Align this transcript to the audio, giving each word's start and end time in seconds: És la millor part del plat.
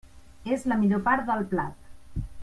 És 0.55 0.63
la 0.71 0.77
millor 0.83 1.03
part 1.09 1.27
del 1.31 1.45
plat. 1.51 1.91